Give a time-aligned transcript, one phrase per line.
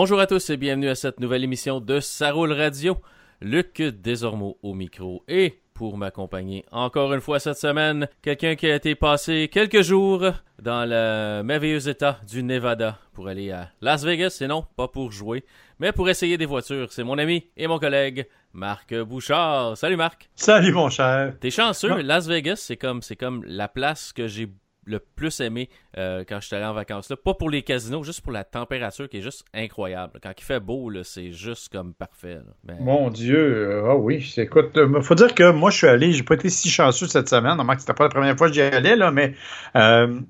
[0.00, 2.98] bonjour à tous et bienvenue à cette nouvelle émission de Saroule Radio.
[3.40, 8.76] Luc désormais au micro et pour m'accompagner encore une fois cette semaine, quelqu'un qui a
[8.76, 10.24] été passé quelques jours
[10.62, 15.10] dans le merveilleux état du Nevada pour aller à Las Vegas, et non, pas pour
[15.10, 15.44] jouer,
[15.80, 16.92] mais pour essayer des voitures.
[16.92, 19.76] C'est mon ami et mon collègue Marc Bouchard.
[19.76, 20.30] Salut Marc.
[20.36, 21.34] Salut mon cher.
[21.40, 24.48] T'es chanceux, Las Vegas, c'est comme c'est comme la place que j'ai
[24.88, 27.16] le plus aimé euh, quand je suis allé en vacances là.
[27.16, 30.18] Pas pour les casinos, juste pour la température qui est juste incroyable.
[30.22, 32.38] Quand il fait beau, c'est juste comme parfait.
[32.80, 34.34] Mon Dieu, ah oui.
[34.36, 37.28] Écoute, euh, faut dire que moi je suis allé, j'ai pas été si chanceux cette
[37.28, 37.56] semaine.
[37.56, 39.34] Normalement, c'était pas la première fois que j'y allais, là, mais
[39.76, 40.20] euh,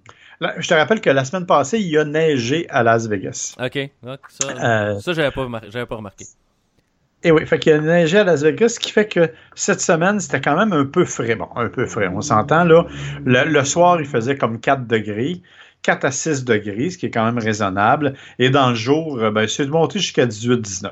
[0.59, 3.57] je te rappelle que la semaine passée, il y a neigé à Las Vegas.
[3.61, 3.79] OK.
[4.29, 5.47] Ça, ça j'avais pas,
[5.87, 6.25] pas remarqué.
[7.25, 9.81] Et oui, fait qu'il y a neigé à Las Vegas, ce qui fait que cette
[9.81, 11.35] semaine, c'était quand même un peu frais.
[11.35, 12.87] Bon, un peu frais, on s'entend là.
[13.25, 15.43] Le, soir, il faisait comme 4 degrés.
[15.83, 18.15] 4 à 6 degrés, ce qui est quand même raisonnable.
[18.39, 20.91] Et dans le jour, euh, ben, c'est de monter jusqu'à 18-19.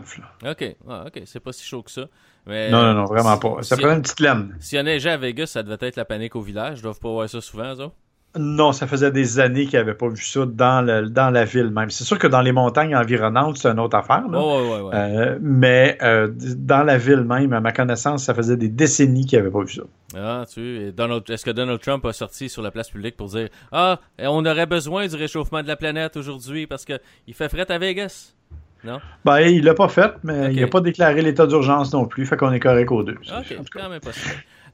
[0.48, 2.06] OK, ah, OK, c'est pas si chaud que ça.
[2.46, 3.62] non, non, non, vraiment pas.
[3.62, 4.56] Ça prenait une petite laine.
[4.61, 6.78] S'il y a neigé à Vegas, ça devait être la panique au village.
[6.78, 7.90] Je dois pas voir ça souvent, ça.
[8.39, 11.70] Non, ça faisait des années qu'ils n'avaient pas vu ça dans, le, dans la ville
[11.70, 11.91] même.
[11.91, 14.29] C'est sûr que dans les montagnes environnantes, c'est une autre affaire.
[14.29, 14.39] Là.
[14.39, 19.39] Euh, mais euh, dans la ville même, à ma connaissance, ça faisait des décennies qu'ils
[19.39, 19.83] n'avaient pas vu ça.
[20.17, 20.92] Ah, tu
[21.29, 24.67] est-ce que Donald Trump a sorti sur la place publique pour dire Ah, on aurait
[24.67, 28.36] besoin du réchauffement de la planète aujourd'hui parce qu'il fait fret à Vegas?
[28.84, 29.00] Non?
[29.24, 32.36] Ben, il l'a pas fait, mais il n'a pas déclaré l'état d'urgence non plus, fait
[32.36, 33.18] qu'on est correct aux deux.
[33.30, 34.12] Ok, quand même pas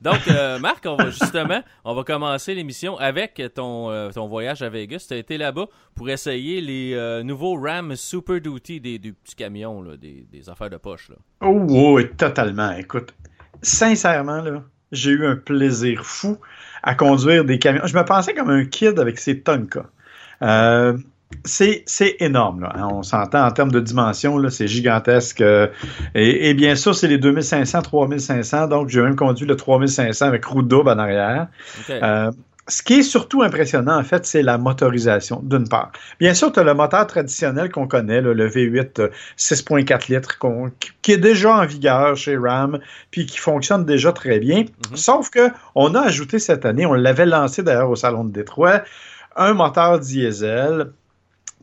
[0.02, 4.60] donc, euh, Marc, on va justement, on va commencer l'émission avec ton, euh, ton voyage
[4.62, 5.04] à Vegas.
[5.06, 9.80] Tu as été là-bas pour essayer les euh, nouveaux Ram Super Duty des, petits camions,
[9.80, 11.08] là, des, des, affaires de poche.
[11.08, 11.16] Là.
[11.40, 12.72] Oh, oui, totalement.
[12.72, 13.14] Écoute,
[13.62, 16.38] sincèrement, là, j'ai eu un plaisir fou
[16.82, 17.86] à conduire des camions.
[17.86, 19.84] Je me pensais comme un kid avec ces Tonka.
[21.44, 21.84] C'est,
[22.20, 22.62] énorme.
[22.62, 22.72] Là.
[22.74, 22.88] Hein.
[22.92, 25.40] On s'entend en termes de dimension, c'est gigantesque.
[25.40, 25.68] Euh,
[26.14, 28.68] et, bien sûr, c'est les 2500, 3500.
[28.68, 31.48] Donc, j'ai même conduit le 3500 avec roue double en arrière.
[31.90, 32.30] Euh,
[32.68, 35.90] ce qui est surtout impressionnant, en fait, c'est la motorisation, d'une part.
[36.20, 40.38] Bien sûr, tu as le moteur traditionnel qu'on connaît, le V8 6.4 euh, litres,
[41.02, 42.78] qui est déjà en vigueur chez Ram,
[43.10, 44.62] puis qui fonctionne déjà très bien.
[44.62, 44.96] Mm-hmm.
[44.96, 48.82] Sauf que on a ajouté cette année, on l'avait lancé d'ailleurs au Salon de Détroit,
[49.34, 50.92] un moteur diesel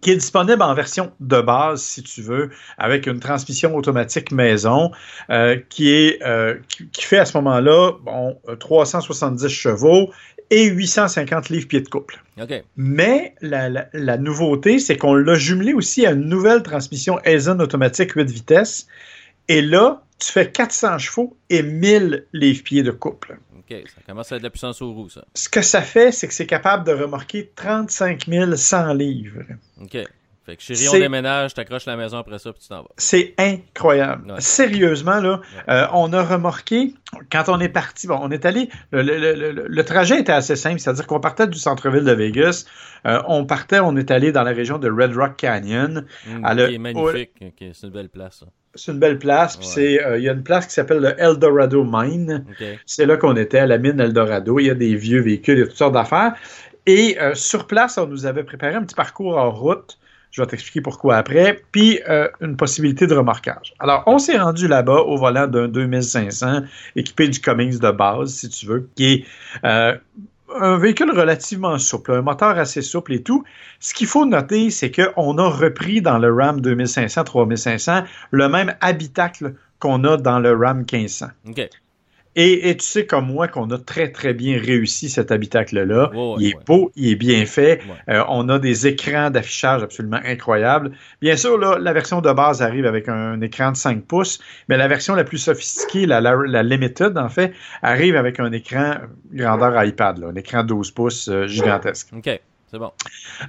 [0.02, 4.92] qui est disponible en version de base, si tu veux, avec une transmission automatique maison,
[5.30, 10.12] euh, qui est euh, qui, fait à ce moment-là bon 370 chevaux
[10.50, 12.22] et 850 livres pieds de couple.
[12.78, 18.14] Mais la, la, nouveauté, c'est qu'on l'a jumelé aussi à une nouvelle transmission Aizen automatique
[18.14, 18.88] 8 vitesses.
[19.48, 23.40] Et là, tu fais 400 chevaux et 1000 livres pieds de couple.
[23.58, 25.26] OK, ça commence à être de la puissance aux roues, ça.
[25.34, 28.26] Ce que ça fait, c'est que c'est capable de remorquer 35
[28.56, 29.44] 100 livres.
[29.82, 29.98] OK.
[30.50, 32.90] Fait que chérie, on déménage, t'accroches la maison après ça, puis tu t'en vas.
[32.98, 34.34] C'est incroyable.
[34.40, 36.96] Sérieusement, là, euh, on a remorqué,
[37.32, 41.20] quand on est parti, bon, on est allé, le, trajet était assez simple, c'est-à-dire qu'on
[41.20, 42.66] partait du centre-ville de Vegas,
[43.06, 46.06] euh, on partait, on est allé dans la région de Red Rock Canyon.
[46.26, 48.44] Mmh, magnifique, c'est une belle place.
[48.76, 49.58] C'est une belle place.
[49.58, 52.46] Puis c'est, euh, il y a une place qui s'appelle le Eldorado Mine.
[52.86, 54.60] C'est là qu'on était, à la mine Eldorado.
[54.60, 56.34] Il y a des vieux véhicules, il y a toutes sortes d'affaires.
[56.86, 60.00] Et euh, sur place, on nous avait préparé un petit parcours en route.
[60.32, 61.62] Je vais t'expliquer pourquoi après.
[61.72, 63.74] Puis euh, une possibilité de remorquage.
[63.80, 66.62] Alors, on s'est rendu là-bas au volant d'un 2500
[66.96, 69.26] équipé du Cummings de base, si tu veux, qui est
[70.56, 73.44] un véhicule relativement souple, un moteur assez souple et tout.
[73.80, 79.54] Ce qu'il faut noter, c'est qu'on a repris dans le Ram 2500-3500 le même habitacle
[79.80, 81.28] qu'on a dans le Ram 1500.
[82.36, 86.12] Et, tu sais comme moi qu'on a très très bien réussi cet habitacle-là.
[86.40, 87.82] il est beau, il est bien fait.
[88.08, 90.92] Euh, on a des écrans d'affichage absolument incroyables.
[91.22, 94.78] Bien sûr, là, la version de base arrive avec un, écran de 5 pouces, mais
[94.78, 98.96] la version la plus sophistiquée, la, la, Limited en fait, arrive avec un écran
[99.34, 102.10] grandeur iPad, là, un écran 12 pouces euh, gigantesque.
[102.16, 102.40] OK.
[102.72, 102.92] C'est bon.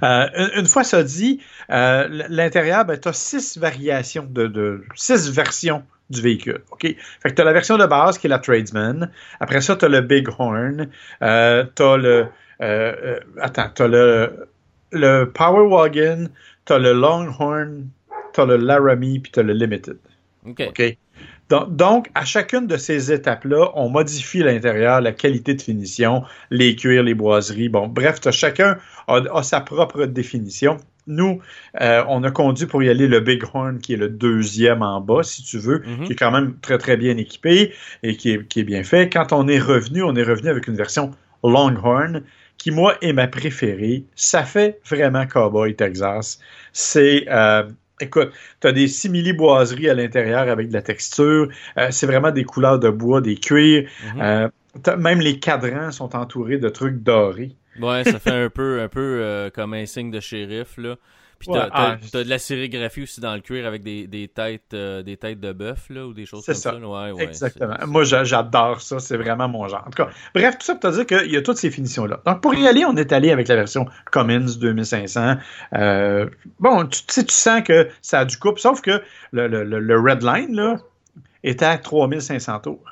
[0.03, 5.83] Euh, une, fois ça dit, l'intérieur, ben, tu as six variations de, de six versions
[6.11, 6.61] du véhicule.
[6.71, 6.81] OK?
[6.83, 9.09] Fait que tu as la version de base qui est la Tradesman.
[9.39, 10.89] Après ça, tu as le Bighorn.
[11.23, 12.27] Euh, tu as le.
[12.61, 14.47] Euh, euh, attends, tu as le,
[14.91, 16.29] le Power Wagon,
[16.65, 17.87] tu as le Longhorn,
[18.33, 19.97] tu as le Laramie, puis tu as le Limited.
[20.45, 20.97] OK?
[21.69, 27.03] Donc, à chacune de ces étapes-là, on modifie l'intérieur, la qualité de finition, les cuirs,
[27.03, 27.69] les boiseries.
[27.69, 28.77] Bon, bref, chacun
[29.07, 30.77] a, sa propre définition.
[31.07, 31.41] Nous,
[31.81, 35.23] euh, on a conduit pour y aller le Bighorn, qui est le deuxième en bas,
[35.23, 36.05] si tu veux, mhm.
[36.05, 39.09] qui est quand même très, très bien équipé et qui est, bien fait.
[39.09, 41.11] Quand on est revenu, on est revenu avec une version
[41.43, 42.21] Longhorn,
[42.57, 44.05] qui, moi, est ma préférée.
[44.15, 46.39] Ça fait vraiment Cowboy Texas.
[46.71, 47.25] C'est...
[47.29, 47.63] Euh,
[48.01, 51.49] Écoute, tu as des simili-boiseries à l'intérieur avec de la texture.
[51.77, 53.87] Euh, c'est vraiment des couleurs de bois, des cuirs.
[54.15, 54.21] Mhm.
[54.21, 54.49] Euh,
[54.97, 57.55] même les cadrans sont entourés de trucs dorés.
[57.79, 60.95] Ouais, ça fait un peu, un peu euh, comme un signe de shérif, là.
[61.41, 64.27] Puis Ouais, t'as, t'as- ah, de la sérigraphie aussi dans le cuir avec des, des
[64.27, 66.71] têtes, euh, des têtes de bœuf, là, ou des choses comme ça.
[66.71, 66.77] ça.
[66.77, 67.75] Ouais, ouais, Exactement.
[67.79, 68.99] c'est- Moi, j'a- j'adore ça.
[68.99, 69.83] C'est vraiment mon genre.
[69.85, 72.21] En tout cas, bref, tout ça pour te dire qu'il y a toutes ces finitions-là.
[72.25, 75.35] Donc, pour y aller, on est allé avec la version Cummins 2500.
[75.73, 76.29] Euh,
[76.59, 79.01] bon, tu, tu sais, tu sens que ça a du couple, sauf que
[79.31, 80.77] le, le, le- le red line, là,
[81.43, 82.83] était à 3500 tours.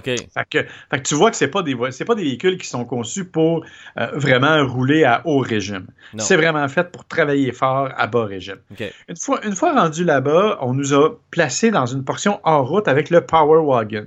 [0.00, 0.58] Fait que,
[0.90, 3.24] fait que tu vois que c'est pas des c'est pas des véhicules qui sont conçus
[3.24, 3.64] pour
[3.98, 5.86] euh, vraiment rouler à haut régime.
[6.18, 8.58] C'est vraiment fait pour travailler fort à bas régime.
[9.08, 12.88] Une fois, une fois rendu là-bas, on nous a placé dans une portion hors route
[12.88, 14.06] avec le Power Wagon.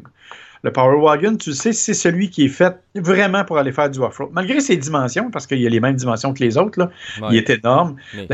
[0.66, 3.88] Le Power Wagon, tu le sais, c'est celui qui est fait vraiment pour aller faire
[3.88, 4.30] du off-road.
[4.34, 6.90] Malgré ses dimensions, parce qu'il a les mêmes dimensions que les autres, là,
[7.22, 7.28] Ouais.
[7.30, 7.98] il est énorme.
[8.16, 8.28] Mais-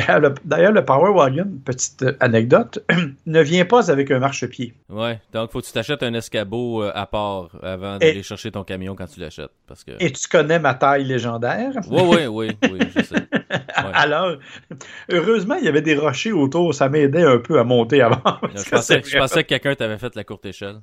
[0.45, 2.79] D'ailleurs, le, Power Wagon, petite anecdote,
[3.25, 4.73] ne vient pas avec un marchepied.
[4.87, 5.19] Ouais.
[5.33, 8.95] Donc, faut que tu t'achètes un escabeau euh, à part avant d'aller chercher ton camion
[8.95, 9.51] quand tu l'achètes.
[9.67, 9.91] Parce que.
[9.99, 11.73] Et tu connais ma taille légendaire.
[11.89, 13.15] Ouais, ouais, oui, oui, je sais.
[13.51, 13.89] Ouais.
[13.93, 14.35] Alors,
[15.11, 18.21] heureusement, il y avait des rochers autour, ça m'aidait un peu à monter avant.
[18.55, 20.77] Je pensais, je pensais que quelqu'un t'avait fait la courte échelle.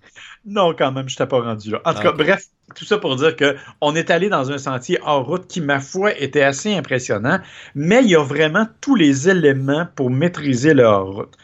[0.44, 1.80] Non, quand même, je t'ai pas rendu là.
[1.84, 2.44] En tout Ah, cas, bref,
[2.74, 5.80] tout ça pour dire que on est allé dans un sentier hors route qui, ma
[5.80, 7.38] foi, était assez impressionnant,
[7.74, 11.34] mais il y a vraiment tous les éléments pour maîtriser le hors route.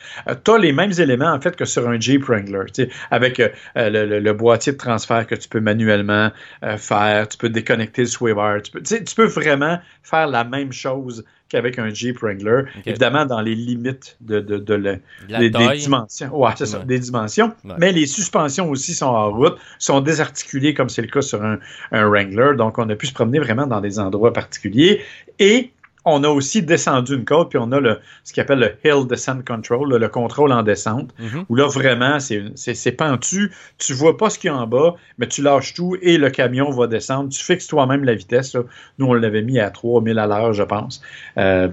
[0.44, 2.66] tu as les mêmes éléments, en fait, que sur un Jeep Wrangler,
[3.10, 6.30] avec euh, le, le- le boîtier de transfert que tu peux manuellement
[6.62, 10.72] euh, faire, tu peux déconnecter le bar, tu peux, tu peux vraiment faire la même
[10.72, 11.24] chose
[11.54, 14.96] qu'avec un Jeep Wrangler, évidemment dans les limites de, de, de le-
[15.28, 16.36] De la des, dimensions.
[16.36, 16.84] Ouais, c'est ça, Ouais.
[16.84, 17.52] des dimensions.
[17.64, 17.74] Ouais.
[17.78, 21.58] Mais les suspensions aussi sont en route, sont désarticulées comme c'est le cas sur un,
[21.92, 22.56] un Wrangler.
[22.56, 25.00] Donc, on a pu se promener vraiment dans des endroits particuliers.
[25.38, 25.70] Et
[26.04, 29.06] on a aussi descendu une côte, puis on a le, ce qu'on appelle le Hill
[29.06, 31.44] Descent Control, le contrôle en descente, Mhm.
[31.48, 33.52] où là, vraiment, c'est pentu.
[33.78, 36.30] Tu vois pas ce qu'il y a en bas, mais tu lâches tout et le
[36.30, 37.30] camion va descendre.
[37.30, 38.54] Tu fixes toi-même la vitesse.
[38.54, 38.62] là.
[38.98, 41.02] Nous, on l'avait mis à 3000 à l'heure, je pense.
[41.38, 41.68] Euh,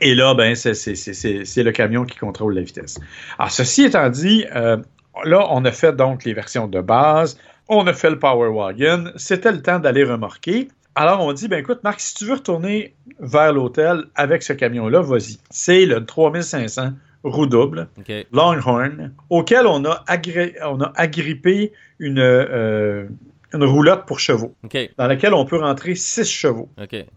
[0.00, 2.98] et là, ben, c'est- c'est c'est- c'est- c'est le camion qui contrôle la vitesse.
[3.38, 4.76] Alors, ceci étant dit, euh,
[5.24, 7.38] là, on a fait donc les versions de base,
[7.68, 10.68] on a fait le Power Wagon, c'était le temps d'aller remorquer.
[10.96, 15.00] Alors, on dit, ben écoute, Marc, si tu veux retourner vers l'hôtel avec ce camion-là,
[15.00, 15.38] vas-y.
[15.50, 16.92] C'est le 3500
[17.24, 17.88] roue double.
[18.32, 23.08] Longhorn, auquel on a, agré- on a agrippé une, euh,
[23.52, 24.54] une roulotte pour chevaux,
[24.98, 26.68] dans laquelle on peut rentrer 6 chevaux.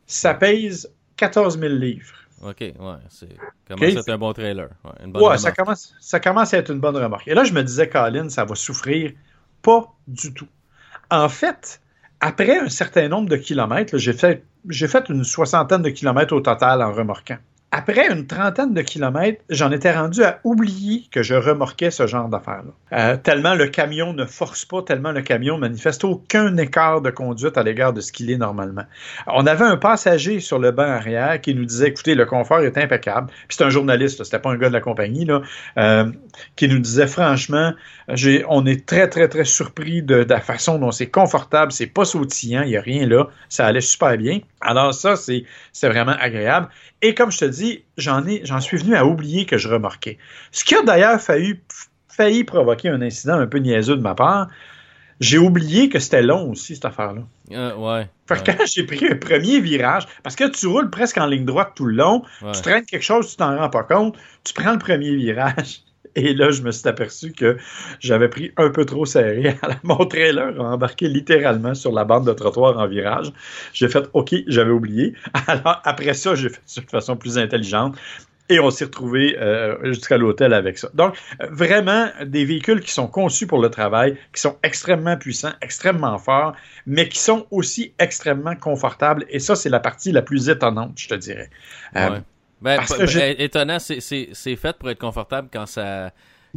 [0.08, 2.14] Ça pèse 14 000 livres.
[2.44, 2.58] Ok.
[2.62, 2.74] Ouais.
[3.10, 3.30] C'est.
[3.68, 3.94] Comment Ok.
[4.04, 4.70] c'est un bon trailer.
[4.86, 4.92] Ouais.
[5.04, 7.28] Une bonne Ouais, ça commence, ça commence à être une bonne remarque.
[7.28, 9.12] Et là, je me disais, Colin, ça va souffrir.
[9.64, 10.48] Pas du tout.
[11.10, 11.82] En fait,
[12.20, 16.42] après un certain nombre de kilomètres, j'ai fait, j'ai fait une soixantaine de kilomètres au
[16.42, 17.38] total en remorquant.
[17.72, 22.30] Après une trentaine de kilomètres, j'en étais rendu à oublier que je remorquais ce genre
[22.30, 22.72] d'affaires-là.
[22.98, 27.58] Euh, tellement le camion ne force pas, tellement le camion manifeste aucun écart de conduite
[27.58, 28.86] à l'égard de ce qu'il est normalement.
[29.28, 32.78] On avait un passager sur le banc arrière qui nous disait, écoutez, le confort est
[32.78, 33.28] impeccable.
[33.50, 35.28] Puis c'est un journaliste, c'était pas un gars de la compagnie,
[35.78, 36.10] euh,
[36.56, 37.74] qui nous disait, franchement,
[38.48, 42.06] on est très, très, très surpris de, de la façon dont c'est confortable, c'est pas
[42.06, 44.40] sautillant, il y a rien là, ça allait super bien.
[44.62, 45.44] Alors ça, c'est
[45.84, 46.70] vraiment agréable.
[47.02, 47.57] Et comme je te dis,
[47.98, 50.18] j'en ai, j'en suis venu à oublier que je remorquais.
[50.52, 51.60] Ce qui a d'ailleurs failli,
[52.08, 54.48] failli provoquer un incident un peu niaiseux de ma part.
[55.20, 57.24] J'ai oublié que c'était long aussi, cette affaire-là.
[57.52, 58.08] Euh, ouais.
[58.28, 61.26] Fait que ouais, quand j'ai pris un premier virage, parce que tu roules presque en
[61.26, 62.52] ligne droite tout le long, ouais.
[62.52, 65.82] tu traînes quelque chose, tu t'en rends pas compte, tu prends le premier virage.
[66.18, 67.58] Et là, je me suis aperçu que
[68.00, 69.56] j'avais pris un peu trop serré.
[69.84, 73.32] Mon trailer embarqué littéralement sur la bande de trottoir en virage.
[73.72, 75.14] J'ai fait OK, j'avais oublié.
[75.48, 77.96] Alors, après ça, j'ai fait de façon plus intelligente.
[78.50, 80.90] Et on s'est retrouvé euh, jusqu'à l'hôtel avec ça.
[80.96, 81.16] Donc,
[81.52, 86.54] vraiment, des véhicules qui sont conçus pour le travail, qui sont extrêmement puissants, extrêmement forts,
[86.88, 89.26] mais qui sont aussi extrêmement confortables.
[89.30, 91.50] Et ça, c'est la partie la plus étonnante, je te dirais.
[91.98, 92.22] Euh,
[93.06, 96.12] je- ben, étonnant, c'est- c'est c'est fait pour être confortable quand ça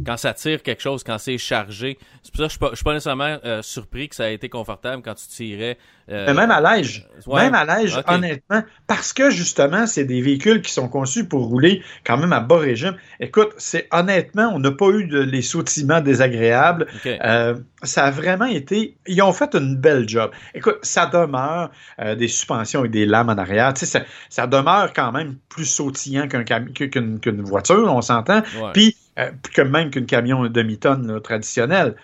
[0.05, 1.97] quand ça tire quelque chose, quand c'est chargé.
[2.23, 4.25] C'est pour ça que je suis pas, je suis pas nécessairement euh, surpris que ça
[4.25, 5.77] a été confortable quand tu tirais.
[6.09, 7.43] euh, Mais même à l'âge, ouais.
[7.43, 8.03] même à l'âge, Ok.
[8.07, 12.39] honnêtement, parce que justement, c'est des véhicules qui sont conçus pour rouler quand même à
[12.39, 12.95] bas régime.
[13.19, 16.87] Écoute, c'est honnêtement, on n'a pas eu de, les sautillements désagréables.
[17.05, 18.95] Euh, ça a vraiment été.
[19.07, 20.31] Ils ont fait une belle job.
[20.53, 23.73] Écoute, ça demeure euh, des suspensions avec des lames en arrière.
[23.73, 28.41] Tu sais, ça, ça demeure quand même plus sautillant qu'une qu'une voiture, on s'entend.
[28.61, 28.71] Ouais.
[28.73, 31.95] Puis, euh, que même qu'une camion demi-tonne traditionnelle.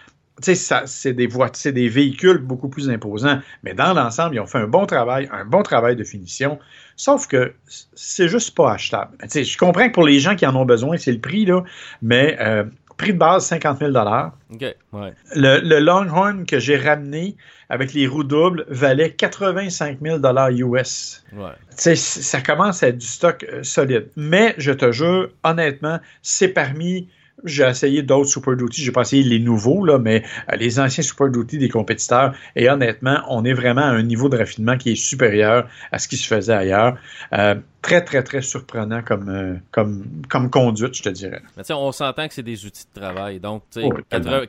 [0.41, 3.39] c'est des voitures, c'est des véhicules beaucoup plus imposants.
[3.63, 6.59] Mais dans l'ensemble, ils ont fait un bon travail, un bon travail de finition.
[6.95, 7.53] Sauf que
[7.95, 9.17] c'est juste pas achetable.
[9.21, 11.63] je comprends que pour les gens qui en ont besoin, c'est le prix, là,
[12.01, 12.63] mais euh,
[12.97, 15.13] prix de base, 50 000 OK, ouais.
[15.35, 17.35] le, Longhorn que j'ai ramené
[17.69, 20.19] avec les roues doubles valait 85 000
[20.51, 21.23] US.
[21.33, 21.95] Ouais.
[21.95, 24.09] Ça commence à être du stock euh, solide.
[24.15, 27.07] Mais je te jure, honnêtement, c'est parmi
[27.43, 28.81] j'ai essayé d'autres Super Duty.
[28.81, 32.33] J'ai pas essayé les nouveaux, là, mais euh, les anciens Super Duty des compétiteurs.
[32.55, 36.07] Et honnêtement, on est vraiment à un niveau de raffinement qui est supérieur à ce
[36.07, 36.97] qui se faisait ailleurs.
[37.33, 41.41] Euh, très, très, très surprenant comme, euh, comme, comme conduite, je te dirais.
[41.55, 43.39] Mais on s'entend que c'est des outils de travail.
[43.39, 43.63] Donc,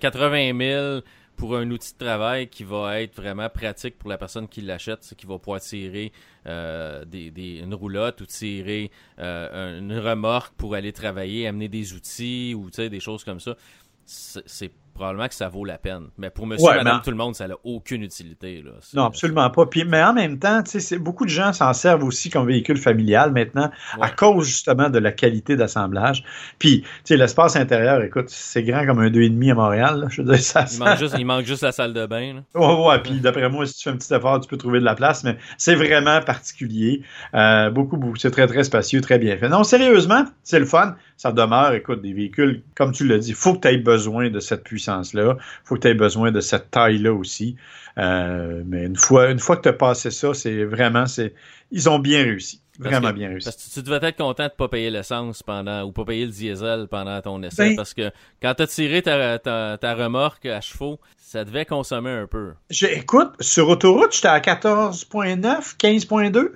[0.01, 1.01] 80 000
[1.39, 5.15] pour un outil de travail qui va être vraiment pratique pour la personne qui l'achète,
[5.17, 6.13] qui va pouvoir tirer
[6.47, 8.91] euh, des, une roulotte ou tirer
[9.21, 13.57] euh, une remorque pour aller travailler, amener des outils ou des choses comme ça.
[14.05, 16.09] C'est probablement que ça vaut la peine.
[16.19, 18.63] Mais pour monsieur, madame, tout le monde, ça n'a aucune utilité.
[18.63, 18.73] Là.
[18.95, 19.67] Non, absolument pas.
[19.67, 20.63] Puis, mais en même temps,
[20.99, 25.13] beaucoup de gens s'en servent aussi comme véhicule familial maintenant à cause justement de la
[25.13, 26.25] qualité d'assemblage.
[26.59, 30.09] Puis, l'espace intérieur, écoute, c'est grand comme un 2,5 à Montréal.
[30.11, 32.43] Je veux dire, ça, il, manque juste, il, manque juste, la salle de bain.
[32.55, 32.99] Oui, Ouais, ouais.
[33.03, 35.23] Puis, d'après moi, si tu fais un petit effort, tu peux trouver de la place.
[35.23, 37.03] Mais c'est vraiment particulier.
[37.35, 38.17] Euh, beaucoup, beaucoup.
[38.17, 39.49] C'est très, très spacieux, très bien fait.
[39.49, 40.97] Non, sérieusement, c'est le fun.
[41.17, 44.31] Ça demeure, écoute, des véhicules, comme tu l'as dit, il faut que tu aies besoin
[44.31, 47.57] de cette puissance là Il faut que tu aies besoin de cette taille-là aussi.
[47.99, 51.35] Euh, mais une fois, une fois que tu as passé ça, c'est vraiment, c'est,
[51.71, 52.63] ils ont bien réussi.
[52.79, 53.47] Vraiment bien réussi.
[53.47, 56.31] Parce que tu devais être content de pas payer l'essence pendant ou pas payer le
[56.31, 57.71] diesel pendant ton essai.
[57.71, 62.11] Ben parce que quand tu as tiré ta, ta, remorque à chevaux, ça devait consommer
[62.11, 62.53] un peu.
[62.71, 66.53] écoute, sur autoroute, j'étais à 14.9, 15.2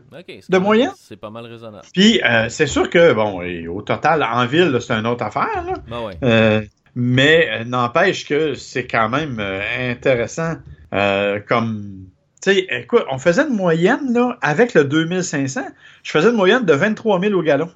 [0.48, 0.92] de moyenne.
[0.96, 1.86] C'est pas mal raisonnable.
[1.92, 5.64] Puis euh, c'est sûr que, bon, au total, en ville, c'est une autre affaire.
[5.66, 5.74] Là.
[5.88, 6.16] Ben ouais.
[6.22, 6.62] euh,
[6.94, 10.56] mais euh, n'empêche que c'est quand même euh, intéressant
[10.92, 12.06] euh, comme
[12.42, 15.60] tu sais, écoute, on faisait une moyenne, là, avec le 2500,
[16.02, 17.70] je faisais une moyenne de 23 000 au gallon.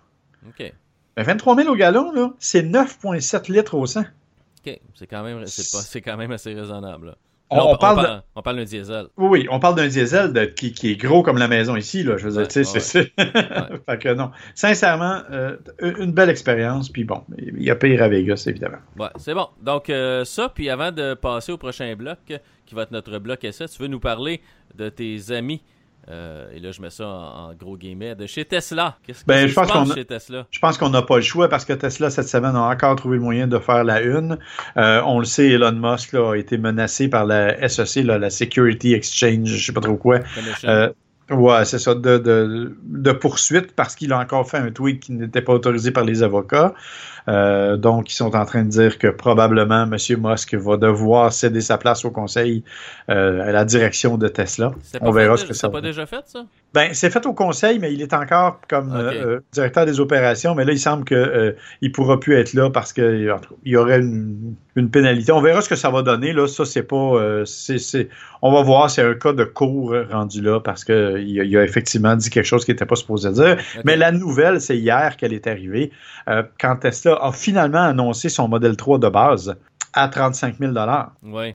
[0.48, 0.72] OK.
[1.16, 4.00] 23 000 au gallon, là, c'est 9,7 litres au 100.
[4.00, 4.80] OK.
[4.96, 7.06] C'est quand, même, c'est, quand même assez raisonnable.
[7.06, 7.16] Là.
[7.48, 9.06] On, parle, on, parle, d'un diesel.
[9.16, 12.02] Oui, on parle d'un diesel de, qui, qui, est gros comme la maison ici.
[12.02, 14.32] Là, je veux dire, c'est fait que non.
[14.54, 16.88] Sincèrement, euh, une belle expérience.
[16.88, 18.78] Puis bon, il y a pire à Vegas, évidemment.
[18.98, 19.48] Ouais, c'est bon.
[19.62, 22.18] Donc, euh, ça, puis avant de passer au prochain bloc,
[22.66, 24.40] qui va être notre bloc essai, tu veux nous parler
[24.74, 25.62] de tes amis
[26.08, 28.14] euh, et là, je mets ça en, gros guillemets.
[28.14, 28.96] De chez Tesla.
[29.04, 30.46] Qu'est-ce que ben, je pense chez Tesla?
[30.50, 33.16] Je pense qu'on n'a pas le choix parce que Tesla, cette semaine, a encore trouvé
[33.16, 34.38] le moyen de faire la une.
[34.76, 38.30] Euh, on le sait, Elon Musk là, a été menacé par la SEC, là, la
[38.30, 40.20] Security Exchange, je sais pas trop quoi.
[40.64, 40.90] Euh,
[41.30, 45.12] ouais, c'est ça, de, de, de poursuite parce qu'il a encore fait un tweet qui
[45.12, 46.74] n'était pas autorisé par les avocats.
[47.28, 49.96] Euh, donc, ils sont en train de dire que probablement M.
[50.18, 52.62] Musk va devoir céder sa place au conseil
[53.10, 54.72] euh, à la direction de Tesla.
[55.00, 55.68] On verra ce que ça.
[55.68, 56.44] pas déjà fait ça?
[56.72, 60.54] Ben, c'est fait au conseil, mais il est encore comme euh, directeur des opérations.
[60.54, 64.54] Mais là, il semble que il pourra plus être là parce qu'il y aurait une,
[64.92, 65.32] pénalité.
[65.32, 66.34] On verra ce que ça va donner.
[66.34, 68.08] Là, ça c'est pas, c'est,
[68.42, 68.90] on va voir.
[68.90, 72.64] C'est un cas de cours rendu là parce que il a, effectivement dit quelque chose
[72.64, 73.56] qu'il n'était pas supposé dire.
[73.84, 75.92] Mais la nouvelle, c'est hier qu'elle est arrivée
[76.58, 79.56] quand Tesla a finalement annoncé son modèle 3 de base
[79.92, 80.72] à 35 000
[81.22, 81.54] ouais.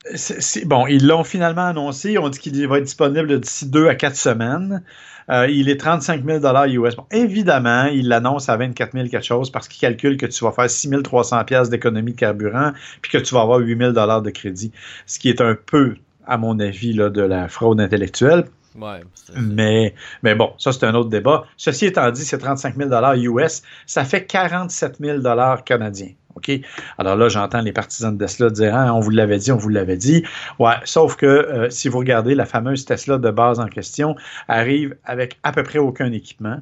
[0.65, 2.18] Bon, ils l'ont finalement annoncé.
[2.18, 4.84] On dit qu'il va être disponible d'ici deux à quatre semaines.
[5.30, 6.96] Euh, il est 35 000 US.
[6.96, 10.51] Bon, évidemment, il l'annonce à 24 000 quelque chose parce qu'il calcule que tu vas
[10.51, 14.72] faire 6 300 d'économie de carburant puis que tu vas avoir 8 000 de crédit.
[15.06, 18.46] Ce qui est un peu, à mon avis, là, de la fraude intellectuelle.
[18.75, 19.01] Ouais,
[19.36, 21.46] mais, mais bon, ça c'est un autre débat.
[21.58, 25.22] Ceci étant dit, c'est 35 000 US, ça fait 47 000
[25.66, 26.13] canadiens.
[26.35, 26.51] OK?
[26.97, 29.69] Alors là, j'entends les partisans de Tesla dire ah, on vous l'avait dit, on vous
[29.69, 30.23] l'avait dit.
[30.59, 34.15] Ouais, sauf que euh, si vous regardez la fameuse Tesla de base en question,
[34.47, 36.57] arrive avec à peu près aucun équipement.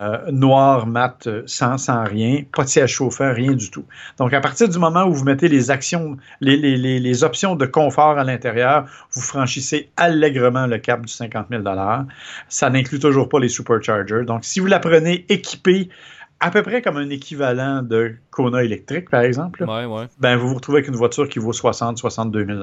[0.00, 3.84] Euh, noir, mat, sans, sans rien, pas de siège chauffeur, rien du tout.
[4.18, 7.56] Donc, à partir du moment où vous mettez les actions, les, les, les, les options
[7.56, 11.64] de confort à l'intérieur, vous franchissez allègrement le cap du 50 000
[12.48, 14.24] Ça n'inclut toujours pas les superchargers.
[14.24, 15.88] Donc, si vous la prenez équipée
[16.40, 20.06] à peu près comme un équivalent de Kona électrique, par exemple, ouais, ouais.
[20.18, 22.58] ben vous vous retrouvez avec une voiture qui vaut 60 62 000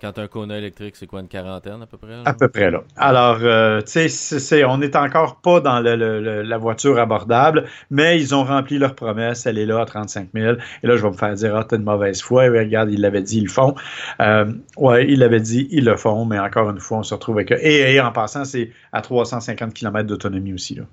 [0.00, 2.14] Quand un Kona électrique, c'est quoi, une quarantaine à peu près?
[2.24, 2.82] À peu près, là.
[2.96, 8.34] Alors, euh, tu sais, on n'est encore pas dans le, la voiture abordable, mais ils
[8.34, 9.44] ont rempli leur promesse.
[9.44, 10.56] Elle est là à 35 000.
[10.82, 12.46] Et là, je vais me faire dire, ah, t'as une mauvaise foi.
[12.46, 13.74] Et regarde, il l'avait dit, ils le font.
[14.20, 17.36] Euh, ouais, il l'avait dit, ils le font, mais encore une fois, on se retrouve
[17.36, 17.50] avec...
[17.50, 20.84] Et, en passant, c'est à 350 km d'autonomie aussi, là.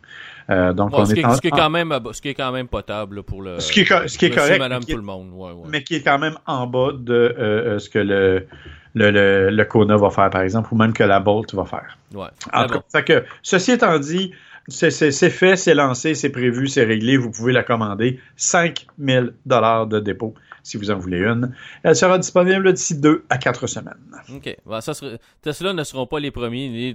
[0.50, 2.52] Euh, donc on ce, qui est, ce, qui est, quand même, ce qui est quand
[2.52, 3.60] même potable pour le.
[3.60, 4.60] Ce qui est, ce qui est correct.
[4.60, 5.30] Madame tout le monde.
[5.34, 5.68] Ouais, ouais.
[5.68, 8.48] Mais qui est quand même en bas de euh, euh, ce que le,
[8.94, 11.98] le, le, le, Kona va faire, par exemple, ou même que la Bolt va faire.
[12.14, 12.28] Ouais.
[12.54, 14.34] En tout cas, que, ceci étant dit,
[14.68, 17.18] c'est fait, c'est lancé, c'est prévu, c'est réglé.
[17.18, 18.20] Vous pouvez la commander.
[18.36, 20.34] 5000 dollars de dépôt
[20.66, 21.56] si vous en voulez une.
[21.84, 23.94] Elle sera disponible d'ici deux à quatre semaines.
[24.34, 24.58] OK.
[24.82, 24.94] ça
[25.42, 26.94] Tesla ne seront pas les premiers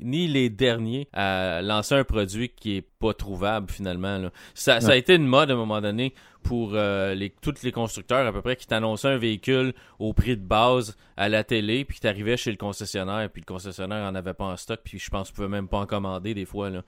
[0.00, 4.30] ni, les derniers à lancer un produit qui est pas trouvable finalement.
[4.54, 7.72] Ça, ça, a été une mode à un moment donné pour euh, les, tous les
[7.72, 11.84] constructeurs à peu près qui t'annonçaient un véhicule au prix de base à la télé,
[11.84, 14.98] puis qui t'arrivait chez le concessionnaire, puis le concessionnaire en avait pas en stock, puis
[14.98, 16.70] je pense qu'il pouvait même pas en commander des fois.
[16.70, 16.82] Là.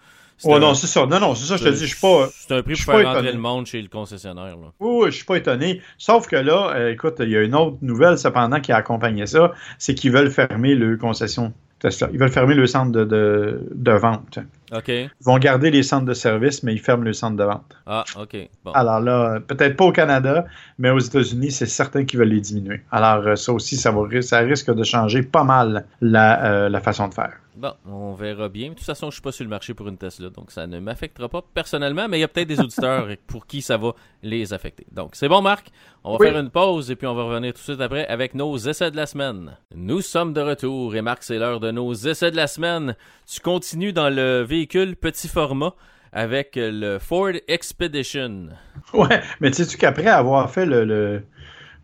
[0.44, 1.06] Oh non, c'est ça.
[1.06, 2.28] Non, non, c'est ça, je te dis, je suis pas.
[2.32, 4.56] C'est un prix pour faire rentrer le monde chez le concessionnaire.
[4.56, 4.72] Là.
[4.80, 5.80] Oui, oui, je suis pas étonné.
[5.98, 9.26] Sauf que là, euh, écoute, il y a une autre nouvelle cependant qui a accompagné
[9.26, 12.08] ça, c'est qu'ils veulent fermer le concession Tesla.
[12.12, 14.38] Ils veulent fermer le centre de, de, de vente.
[14.72, 14.88] OK.
[14.88, 17.76] Ils vont garder les centres de service, mais ils ferment le centre de vente.
[17.86, 18.36] Ah, OK.
[18.64, 18.72] Bon.
[18.72, 20.46] Alors là, peut-être pas au Canada,
[20.78, 22.82] mais aux États-Unis, c'est certain qu'ils veulent les diminuer.
[22.90, 26.80] Alors euh, ça aussi, ça, va, ça risque de changer pas mal la, euh, la
[26.80, 27.32] façon de faire.
[27.56, 28.68] Bon, on verra bien.
[28.68, 30.78] De toute façon, je suis pas sur le marché pour une Tesla, donc ça ne
[30.78, 34.52] m'affectera pas personnellement, mais il y a peut-être des auditeurs pour qui ça va les
[34.52, 34.86] affecter.
[34.92, 35.70] Donc c'est bon, Marc.
[36.04, 38.34] On va faire une pause et puis on va revenir tout de suite après avec
[38.34, 39.56] nos essais de la semaine.
[39.74, 42.94] Nous sommes de retour et Marc, c'est l'heure de nos essais de la semaine.
[43.26, 45.74] Tu continues dans le véhicule petit format
[46.12, 48.48] avec le Ford Expedition.
[48.92, 51.24] Ouais, mais tu sais qu'après avoir fait le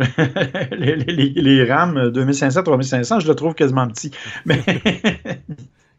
[0.72, 4.10] les, les, les, RAM 2500-3500, je le trouve quasiment petit.
[4.44, 4.62] Mais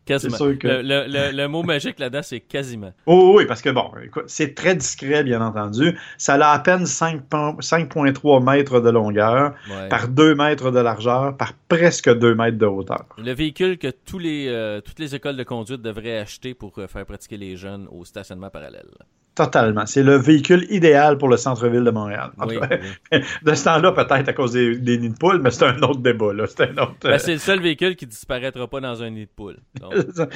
[0.05, 0.37] Quasiment.
[0.37, 0.67] Que...
[0.67, 2.91] Le, le, mot magique là-dedans, c'est quasiment.
[3.05, 3.89] Oh, oui, parce que bon,
[4.27, 5.97] c'est très discret, bien entendu.
[6.17, 9.53] Ça a à peine 5,3 mètres de longueur,
[9.89, 13.05] par 2 mètres de largeur, par presque 2 mètres de hauteur.
[13.17, 16.87] Le véhicule que tous les, euh, toutes les écoles de conduite devraient acheter pour euh,
[16.87, 18.89] faire pratiquer les jeunes au stationnement parallèle.
[19.35, 19.87] Totalement.
[19.87, 22.29] C'est le véhicule idéal pour le centre-ville de Montréal.
[23.41, 26.33] De ce temps-là, peut-être à cause des, nids de poules, mais c'est un autre débat.
[26.33, 26.45] Là.
[26.45, 29.31] C'est, un autre, ben, c'est le seul véhicule qui disparaîtra pas dans un nid de
[29.35, 29.57] poule.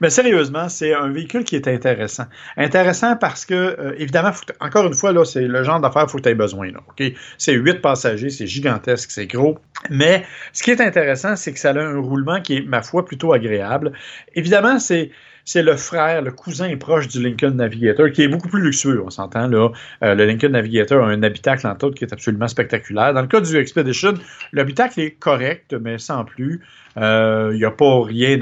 [0.00, 2.24] mais sérieusement, c'est un véhicule qui est intéressant.
[2.58, 6.18] Intéressant parce que, euh, évidemment, encore une fois, là, c'est le genre d'affaires qu'il faut
[6.18, 6.70] que tu aies besoin.
[6.70, 6.80] Là,
[7.38, 9.58] C'est huit passagers, c'est gigantesque, c'est gros.
[9.88, 13.06] Mais ce qui est intéressant, c'est que ça a un roulement qui est, ma foi,
[13.06, 13.92] plutôt agréable.
[14.34, 15.10] Évidemment, c'est
[15.44, 19.10] c'est le frère, le cousin proche du Lincoln Navigator, qui est beaucoup plus luxueux, on
[19.10, 19.70] s'entend là.
[20.02, 23.12] Euh, le Lincoln Navigator a un habitacle en tout qui est absolument spectaculaire.
[23.12, 24.14] Dans le cas du Expedition,
[24.52, 26.62] l'habitacle est correct, mais sans plus.
[26.96, 28.38] Il euh, n'y a pas rien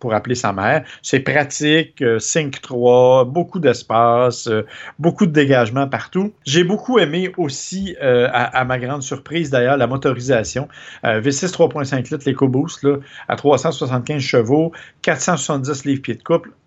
[0.00, 0.84] pour appeler sa mère.
[1.02, 4.66] C'est pratique, euh, Sync 3, beaucoup d'espace, euh,
[4.98, 6.32] beaucoup de dégagement partout.
[6.44, 10.68] J'ai beaucoup aimé aussi, à, ma grande surprise d'ailleurs, la motorisation.
[11.04, 12.86] V6 3.5 litres, l'EcoBoost,
[13.28, 14.72] à 375 chevaux,
[15.02, 16.22] 470 livres-pieds de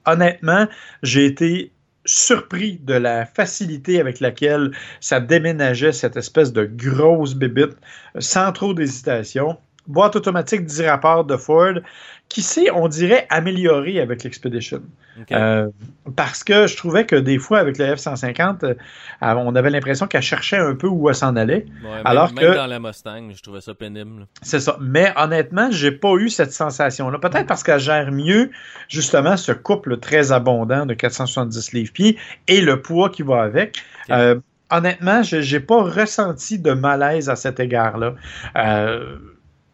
[0.05, 0.67] Honnêtement,
[1.03, 1.71] j'ai été
[2.05, 7.77] surpris de la facilité avec laquelle ça déménageait cette espèce de grosse bébite
[8.17, 9.57] sans trop d'hésitation.
[9.87, 11.79] Boîte automatique 10 rapports de Ford,
[12.29, 14.83] qui s'est, on dirait, améliorée avec l'Expedition.
[15.31, 15.67] Euh,
[16.15, 18.75] parce que je trouvais que des fois, avec le F-150, euh,
[19.21, 21.65] on avait l'impression qu'elle cherchait un peu où elle s'en allait.
[22.05, 24.27] alors même dans la Mustang, je trouvais ça pénible.
[24.43, 24.77] C'est ça.
[24.79, 27.17] Mais honnêtement, j'ai pas eu cette sensation-là.
[27.17, 28.51] Peut-être parce qu'elle gère mieux,
[28.87, 33.81] justement, ce couple très abondant de 470 livres-pieds et le poids qui va avec.
[34.11, 34.39] Euh,
[34.69, 38.13] honnêtement, j'ai pas ressenti de malaise à cet égard-là.
[38.55, 39.17] Euh,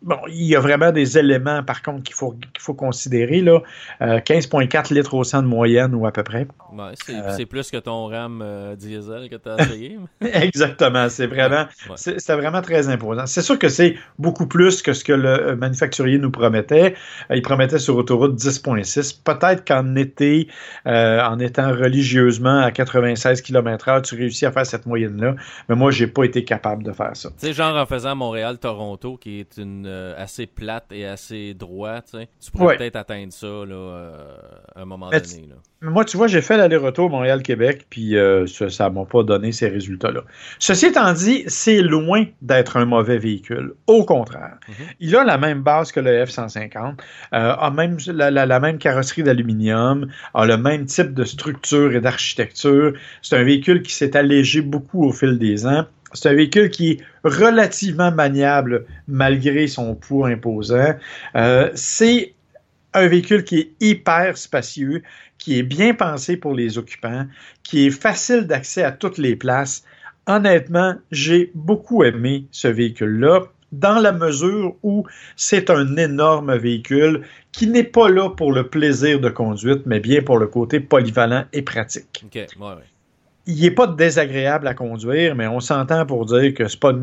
[0.05, 3.41] Bon, il y a vraiment des éléments, par contre, qu'il faut, qu'il faut considérer.
[3.41, 3.63] Là.
[3.99, 6.47] 15,4 euh, litres au 100 de moyenne, ou à peu près.
[6.71, 9.99] Ouais, euh, c'est, plus que ton RAM euh, diesel que tu as essayé.
[10.21, 11.09] Exactement.
[11.09, 11.65] C'est vraiment,
[11.95, 13.25] c'est, vraiment très important.
[13.25, 16.93] C'est sûr que c'est beaucoup plus que ce que le manufacturier nous promettait.
[17.31, 19.23] il promettait sur autoroute 10,6.
[19.23, 20.47] Peut-être qu'en été,
[20.85, 25.33] en étant religieusement à 96 km/h, tu réussis à faire cette moyenne-là.
[25.67, 27.29] Mais moi, j'ai pas été capable de faire ça.
[27.29, 32.01] Tu sais, genre en faisant Montréal-Toronto, qui est une euh, assez plate et assez droit,
[32.01, 34.12] tu pourrais peut-être atteindre ça euh,
[34.75, 35.49] à un moment donné.
[35.81, 39.67] Moi, tu vois, j'ai fait l'aller-retour Montréal-Québec, puis euh, ça ne m'a pas donné ces
[39.67, 40.21] résultats-là.
[40.60, 43.73] Ceci étant dit, c'est loin d'être un mauvais véhicule.
[43.88, 44.58] Au contraire.
[44.67, 44.86] Mhm.
[44.99, 46.95] Il a la même base que le F-150,
[47.31, 52.93] a même la, même carrosserie d'aluminium, a le même type de structure et d'architecture.
[53.21, 56.91] C'est un véhicule qui s'est allégé beaucoup au fil des ans C'est un véhicule qui
[56.91, 60.95] est relativement maniable malgré son poids imposant.
[61.36, 62.34] Euh, c'est
[62.93, 65.04] un véhicule qui est hyper spacieux,
[65.38, 67.25] qui est bien pensé pour les occupants,
[67.63, 69.84] qui est facile d'accès à toutes les places.
[70.28, 77.67] Honnêtement, j'ai beaucoup aimé ce véhicule-là dans la mesure où c'est un énorme véhicule qui
[77.67, 81.62] n'est pas là pour le plaisir de conduite, mais bien pour le côté polyvalent et
[81.62, 82.25] pratique.
[83.47, 86.93] Il n'est pas désagréable à conduire, mais on s'entend pour dire que c'est pas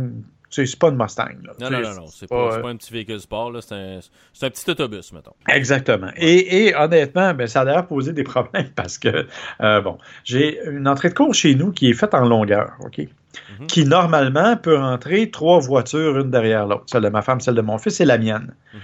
[0.53, 1.29] c'est pas une Mustang.
[1.61, 4.71] Non, non, non, non, c'est pas, pas, un petit véhicule sport, c'est un, un, petit
[4.71, 5.33] autobus, mettons.
[5.49, 6.11] Exactement.
[6.17, 9.27] Et, et, honnêtement, ben, ça a d'ailleurs posé des problèmes parce que,
[9.63, 12.99] euh, bon, j'ai une entrée de cours chez nous qui est faite en longueur, OK?
[12.99, 13.67] Mhm.
[13.67, 16.85] Qui normalement peut rentrer trois voitures, une derrière l'autre.
[16.87, 18.55] Celle de ma femme, celle de mon fils et la mienne.
[18.75, 18.81] Mhm.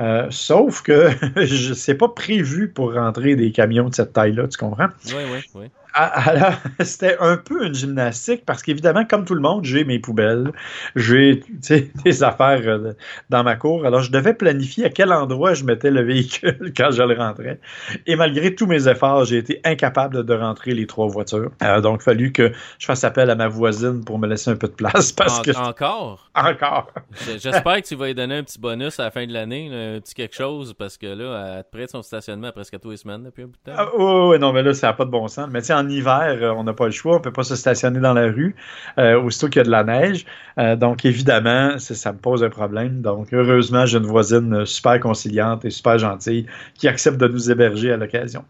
[0.00, 4.58] Euh, sauf que je sais pas prévu pour rentrer des camions de cette taille-là, tu
[4.58, 4.88] comprends?
[5.06, 5.66] Oui, oui, oui.
[5.94, 10.52] Alors, c'était un peu une gymnastique parce qu'évidemment, comme tout le monde, j'ai mes poubelles,
[10.96, 11.42] j'ai
[12.04, 12.92] des affaires euh,
[13.30, 13.84] dans ma cour.
[13.84, 17.60] Alors, je devais planifier à quel endroit je mettais le véhicule quand je le rentrais.
[18.06, 21.50] Et malgré tous mes efforts, j'ai été incapable de rentrer les trois voitures.
[21.62, 24.56] Euh, donc, il fallu que je fasse appel à ma voisine pour me laisser un
[24.56, 25.12] peu de place.
[25.12, 25.50] Parce que...
[25.56, 26.30] Encore?
[26.34, 26.90] Encore.
[27.38, 30.00] J'espère que tu vas lui donner un petit bonus à la fin de l'année, un
[30.00, 33.24] petit quelque chose, parce que là, elle te prête son stationnement presque tous les semaines
[33.24, 33.76] depuis un bout de temps.
[33.78, 35.48] Ah, oui, non, mais là, ça n'a pas de bon sens.
[35.50, 38.00] Mais tiens, en hiver, euh, on n'a pas le choix, on peut pas se stationner
[38.00, 38.54] dans la rue,
[38.98, 40.24] euh, aussitôt qu'il y a de la neige.
[40.58, 43.00] Euh, donc, évidemment, ça me pose un problème.
[43.00, 47.92] Donc, heureusement, j'ai une voisine super conciliante et super gentille qui accepte de nous héberger
[47.92, 48.44] à l'occasion.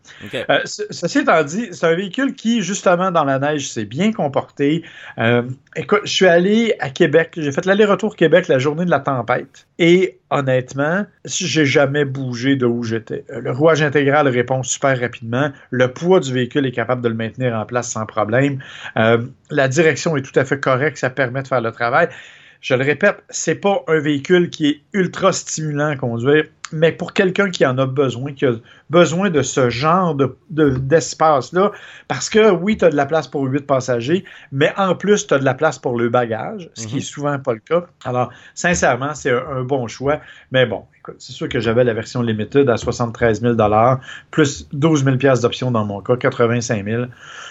[0.65, 4.85] ceci étant dit, c'est un véhicule qui, justement, dans la neige, s'est bien comporté.
[5.77, 9.67] écoute, je suis allé à Québec, j'ai fait l'aller-retour Québec la journée de la tempête.
[9.79, 13.25] Et honnêtement, j'ai jamais bougé de où j'étais.
[13.29, 15.51] Le rouage intégral répond super rapidement.
[15.71, 18.59] Le poids du véhicule est capable de le maintenir en place sans problème.
[18.97, 19.19] Euh,
[19.51, 22.09] la direction est tout à fait correcte, ça permet de faire le travail.
[22.61, 27.13] Je le répète, c'est pas un véhicule qui est ultra stimulant à conduire mais pour
[27.13, 28.53] quelqu'un qui en a besoin, qui a
[28.91, 31.73] besoin de ce genre de, d'espace-là,
[32.09, 35.35] parce que oui, tu as de la place pour huit passagers, mais en plus, tu
[35.35, 37.03] as de la place pour le bagage, ce qui est mhm.
[37.03, 37.87] souvent pas le cas.
[38.05, 42.23] Alors, sincèrement, c'est un, bon choix, mais bon, écoute, c'est sûr que j'avais la version
[42.23, 43.57] limited à 73 000
[44.31, 47.05] plus 12 000 d'options dans mon cas, 85 000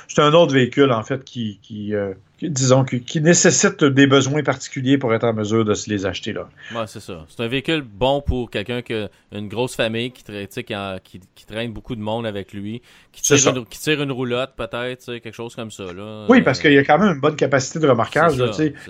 [0.07, 2.13] C'est un autre véhicule, en fait, qui, qui euh,
[2.49, 6.49] disons, qui, nécessite des besoins particuliers pour être en mesure de se les acheter là.
[6.73, 7.25] Ouais, c'est ça.
[7.29, 11.71] C'est un véhicule bon pour quelqu'un qui a une grosse famille, qui, qui, qui, traîne
[11.71, 15.55] beaucoup de monde avec lui, qui tire, une, qui tire une roulotte peut-être, quelque chose
[15.55, 15.91] comme ça.
[15.93, 16.25] Là.
[16.29, 18.33] Oui, parce qu'il y a quand même une bonne capacité de remorquage.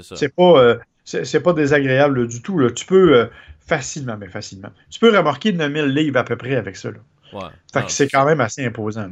[0.01, 2.57] C'est pas, euh, c'est pas désagréable du tout.
[2.59, 2.69] Là.
[2.71, 3.25] Tu peux euh,
[3.59, 4.69] facilement, mais facilement.
[4.89, 6.91] Tu peux remorquer 9000 livres à peu près avec ça.
[6.91, 6.97] Là.
[7.73, 9.07] Fait que c'est quand même assez imposant.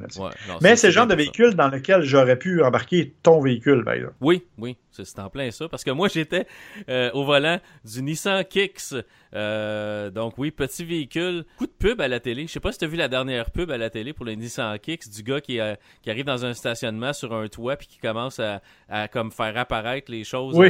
[0.62, 4.43] Mais c'est le genre de véhicule dans lequel j'aurais pu embarquer ton véhicule, ben, Oui,
[4.58, 5.67] oui, c'est en plein ça.
[5.69, 6.45] Parce que moi, j'étais
[6.89, 8.93] euh, au volant du Nissan Kicks.
[9.34, 11.45] Euh, donc oui, petit véhicule.
[11.58, 12.47] Coup de pub à la télé.
[12.47, 14.34] Je sais pas si tu as vu la dernière pub à la télé pour le
[14.34, 17.88] Nissan Kicks du gars qui, euh, qui arrive dans un stationnement sur un toit puis
[17.88, 20.55] qui commence à, comme faire apparaître les choses.
[20.55, 20.69] Oui.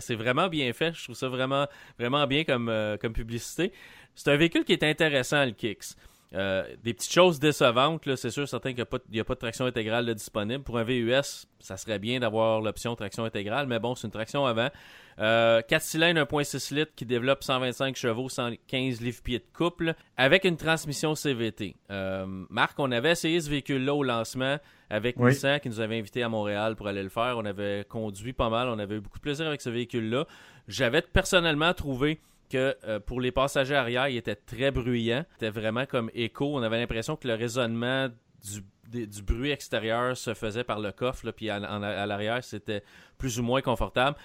[0.00, 0.92] C'est vraiment bien fait.
[0.94, 1.66] Je trouve ça vraiment,
[1.98, 3.72] vraiment bien comme, comme publicité.
[4.14, 5.96] C'est un véhicule qui est intéressant, le Kicks.
[6.34, 10.12] Euh, des petites choses décevantes, c'est sûr, certain qu'il n'y a, pas de traction intégrale
[10.14, 10.64] disponible.
[10.64, 14.44] Pour un VUS, ça serait bien d'avoir l'option traction intégrale, mais bon, c'est une traction
[14.44, 14.68] avant.
[15.16, 20.56] 4 euh, cylindres 1.6 litres qui développe 125 chevaux, 115 livres-pieds de couple, avec une
[20.56, 21.76] transmission CVT.
[21.90, 24.58] Euh, Marc, on avait essayé ce véhicule-là au lancement
[24.90, 27.36] avec Nissan qui nous avait invités à Montréal pour aller le faire.
[27.38, 30.26] On avait conduit pas mal, on avait eu beaucoup de plaisir avec ce véhicule-là.
[30.66, 35.24] J'avais personnellement trouvé que euh, pour les passagers arrière, il était très bruyant.
[35.32, 36.54] C'était vraiment comme écho.
[36.54, 38.08] On avait l'impression que le raisonnement
[38.42, 42.82] du, du, bruit extérieur se faisait par le coffre, puis à, l'arrière, c'était
[43.18, 44.16] plus ou moins confortable.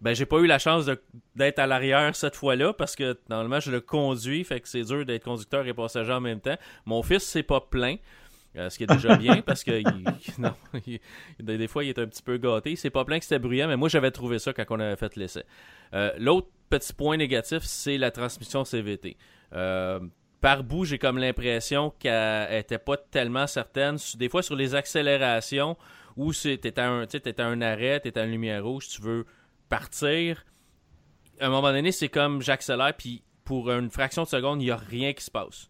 [0.00, 0.90] Ben, j'ai pas eu la chance
[1.36, 5.06] d'être à l'arrière cette fois-là parce que normalement je le conduis, fait que c'est dur
[5.06, 6.56] d'être conducteur et passager en même temps.
[6.86, 7.96] Mon fils s'est pas plein.
[8.56, 9.80] Euh, ce qui est déjà bien parce que
[11.40, 12.74] des fois il est un petit peu gâté.
[12.74, 15.14] C'est pas plein que c'était bruyant, mais moi j'avais trouvé ça quand on avait fait
[15.14, 15.44] l'essai.
[15.94, 19.16] Euh, l'autre petit point négatif, c'est la transmission CVT.
[19.52, 20.00] Euh,
[20.40, 23.98] par bout, j'ai comme l'impression qu'elle n'était pas tellement certaine.
[24.14, 25.76] Des fois, sur les accélérations,
[26.16, 27.06] où tu es à un,
[27.38, 29.26] un arrêt, tu es à une lumière rouge, tu veux
[29.68, 30.44] partir,
[31.40, 34.70] à un moment donné, c'est comme j'accélère, puis pour une fraction de seconde, il n'y
[34.70, 35.68] a rien qui se passe.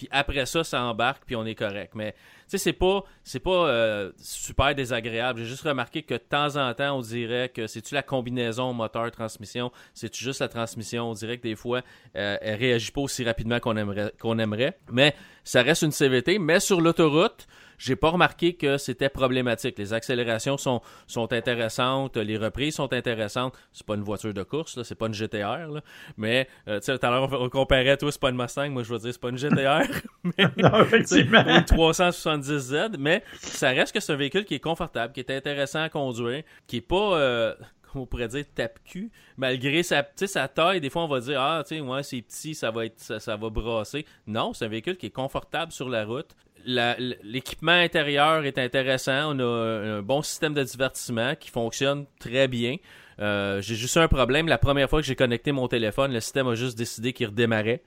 [0.00, 1.92] Puis après ça, ça embarque, puis on est correct.
[1.94, 5.40] Mais tu sais, c'est pas, c'est pas euh, super désagréable.
[5.40, 9.70] J'ai juste remarqué que de temps en temps, on dirait que c'est-tu la combinaison moteur-transmission,
[9.92, 11.10] c'est-tu juste la transmission?
[11.10, 11.82] On dirait que des fois,
[12.16, 14.78] euh, elle réagit pas aussi rapidement qu'on aimerait, qu'on aimerait.
[14.90, 16.38] Mais ça reste une CVT.
[16.38, 17.46] Mais sur l'autoroute,
[17.80, 19.78] j'ai pas remarqué que c'était problématique.
[19.78, 23.56] Les accélérations sont, sont intéressantes, les reprises sont intéressantes.
[23.72, 25.80] C'est pas une voiture de course, là, c'est pas une GTR, là.
[26.18, 28.98] mais euh, tout à l'heure on comparait, toi c'est pas une Mustang, moi je veux
[28.98, 29.86] dire c'est pas une GTR,
[30.24, 35.20] mais non, une 370Z, mais ça reste que c'est un véhicule qui est confortable, qui
[35.20, 37.54] est intéressant à conduire, qui est pas euh,
[37.94, 40.80] on pourrait dire tape-cul, malgré sa, sa taille.
[40.80, 43.36] Des fois, on va dire Ah, tu sais, ouais, c'est petit, ça va, être, ça,
[43.36, 44.06] va brasser.
[44.26, 46.36] Non, c'est un véhicule qui est confortable sur la route.
[46.64, 49.34] L'équipement intérieur est intéressant.
[49.34, 52.76] On a un bon système de divertissement qui fonctionne très bien.
[53.20, 54.48] Euh, j'ai juste un problème.
[54.48, 57.82] La première fois que j'ai connecté mon téléphone, le système a juste décidé qu'il redémarrait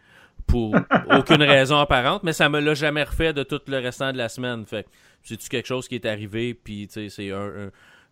[0.46, 0.76] pour
[1.12, 4.30] aucune raison apparente, mais ça me l'a jamais refait de tout le restant de la
[4.30, 4.66] semaine.
[4.66, 4.86] Fait
[5.24, 7.70] c'est-tu quelque chose qui est arrivé, puis c'est un euh,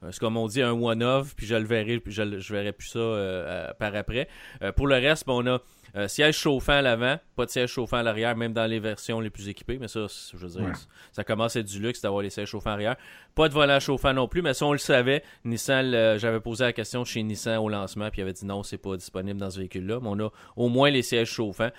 [0.10, 2.88] c'est comme on dit un one-off, puis je le verrai, puis je, je verrai plus
[2.88, 4.28] ça euh, par après.
[4.64, 7.98] Euh, pour le reste, ben, on a siège chauffant à l'avant, pas de siège chauffant
[7.98, 10.72] à l'arrière, même dans les versions les plus équipées, mais ça, je veux dire,
[11.12, 12.96] ça commence à être du luxe d'avoir les sièges chauffants arrière.
[13.36, 15.22] Pas de volant chauffant non plus, mais ça, on le savait.
[15.44, 18.78] Nissan, j'avais posé la question chez Nissan au lancement, puis il avait dit non, c'est
[18.78, 21.72] pas disponible dans ce véhicule-là, mais on a au moins les sièges chauffants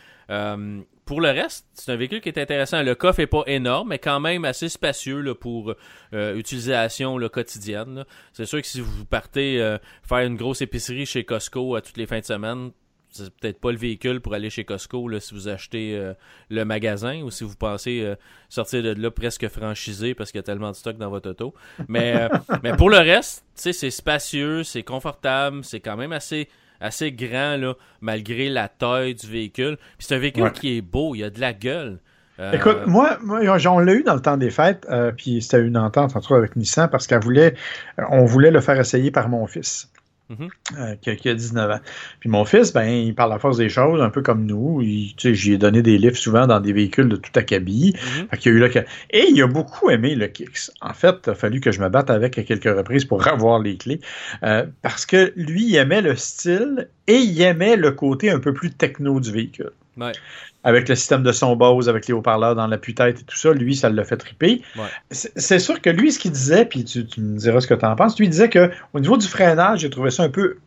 [1.05, 2.83] pour le reste, c'est un véhicule qui est intéressant.
[2.83, 5.75] Le coffre est pas énorme, mais quand même assez spacieux pour
[6.15, 8.05] euh, utilisation quotidienne.
[8.33, 11.97] C'est sûr que si vous partez euh, faire une grosse épicerie chez Costco à toutes
[11.97, 12.71] les fins de semaine,
[13.11, 16.15] c'est peut-être pas le véhicule pour aller chez Costco si vous achetez euh,
[16.51, 18.11] le magasin ou si vous pensez
[18.49, 21.53] sortir de là presque franchisé parce qu'il y a tellement de stock dans votre auto.
[21.89, 22.29] Mais
[22.79, 26.49] pour le reste, c'est spacieux, c'est confortable, c'est quand même assez
[26.83, 29.77] assez grand, là, malgré la taille du véhicule.
[29.99, 31.99] Puis c'est un véhicule qui est beau, il a de la gueule.
[32.41, 35.61] Euh, Écoute, moi, moi on l'a eu dans le temps des fêtes, euh, puis c'était
[35.61, 37.55] une entente entre avec Nissan parce qu'on voulait,
[38.11, 39.91] on voulait le faire essayer par mon fils.
[40.31, 40.49] Mhm.
[40.79, 41.81] Euh, qui, a 19 ans.
[42.21, 44.81] Puis mon fils, ben, il parle la force des choses, un peu comme nous.
[44.83, 47.95] J'y ai donné des livres souvent dans des véhicules de tout acabit.
[48.21, 48.29] Mhm.
[48.31, 50.71] a eu Et il a beaucoup aimé le Kicks.
[50.81, 53.59] En fait, il a fallu que je me batte avec à quelques reprises pour avoir
[53.59, 54.01] les clés.
[54.43, 58.55] Euh, parce que lui, il aimait le style et il aimait le côté un peu
[58.55, 59.73] plus techno du véhicule.
[59.99, 60.13] Ouais
[60.65, 63.75] avec le système de son Bose, avec les haut-parleurs dans l'appui-tête et tout ça, lui,
[63.75, 64.63] ça l'a fait triper.
[65.11, 67.97] C'est sûr que lui, ce qu'il disait, puis tu, me diras ce que tu en
[67.97, 70.59] penses, lui, il disait qu'au niveau du freinage, j'ai trouvé ça un peu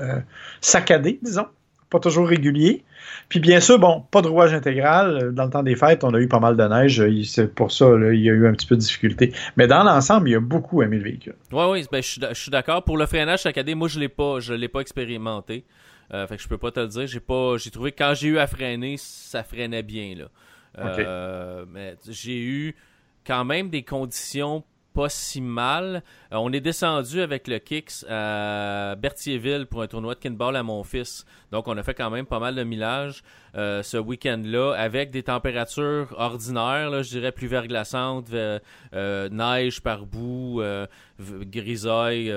[0.00, 0.20] euh,
[0.60, 1.46] saccadé, disons,
[1.90, 2.84] pas toujours régulier.
[3.28, 5.32] Puis bien sûr, bon, pas de rouage intégral.
[5.32, 7.02] Dans le temps des fêtes, on a eu pas mal de neige.
[7.24, 9.32] C'est pour ça, il y a eu un petit peu de difficulté.
[9.56, 11.36] Mais dans l'ensemble, il a beaucoup aimé le véhicule.
[11.52, 12.82] Oui, oui, ben, je suis d'accord.
[12.82, 15.64] Pour le freinage saccadé, moi, je l'ai pas, je l'ai pas expérimenté.
[16.12, 17.06] Euh, fait que je peux pas te le dire.
[17.06, 17.56] J'ai pas.
[17.56, 20.24] J'ai trouvé que quand j'ai eu à freiner, ça freinait bien là.
[20.78, 22.74] Euh, mais j'ai eu
[23.26, 24.64] quand même des conditions
[24.94, 26.02] pas si mal.
[26.32, 30.62] Euh, on est descendu avec le Kicks à Berthierville pour un tournoi de kinball à
[30.62, 31.26] mon fils.
[31.52, 33.22] Donc on a fait quand même pas mal de millage
[33.54, 38.26] ce week-end-là avec des températures ordinaires, je dirais plus verglaçantes,
[38.92, 40.60] neige par bout,
[41.20, 42.34] grisaille,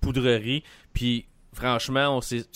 [0.00, 0.62] poudrerie.
[0.94, 2.46] Puis franchement, on s'est,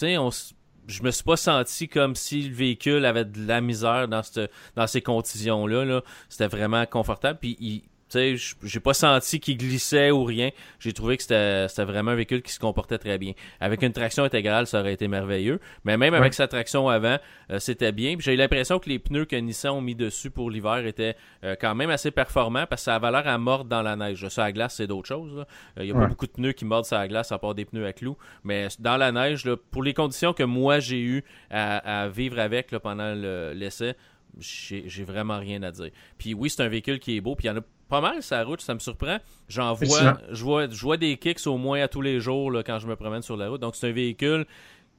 [0.88, 4.50] je me suis pas senti comme si le véhicule avait de la misère dans cette,
[4.74, 5.84] dans ces conditions-là.
[5.84, 7.38] -là, C'était vraiment confortable.
[7.40, 10.50] Puis il, sais, j'ai pas senti qu'il glissait ou rien.
[10.80, 13.32] J'ai trouvé que c'était vraiment un véhicule qui se comportait très bien.
[13.60, 15.60] Avec une traction intégrale, ça aurait été merveilleux.
[15.84, 17.18] Mais même avec sa traction avant,
[17.50, 18.16] euh, c'était bien.
[18.18, 21.56] J'ai eu l'impression que les pneus que Nissan ont mis dessus pour l'hiver étaient euh,
[21.60, 24.28] quand même assez performants parce que ça a valeur à mordre dans la neige.
[24.28, 25.44] Ça à glace, c'est d'autres choses.
[25.76, 27.54] Il n'y euh, a pas beaucoup de pneus qui mordent sur la glace à part
[27.54, 28.16] des pneus à clous.
[28.44, 33.14] Mais dans la neige, pour les conditions que moi j'ai eu à, vivre avec pendant
[33.14, 33.94] l'essai,
[34.38, 35.90] j'ai vraiment rien à dire.
[36.16, 38.22] Puis oui, c'est un véhicule qui est beau, puis il y en a pas mal
[38.22, 39.18] sa route, ça me surprend.
[39.48, 42.62] J'en vois, je vois, je vois des kicks au moins à tous les jours là,
[42.62, 43.60] quand je me promène sur la route.
[43.60, 44.46] Donc c'est un véhicule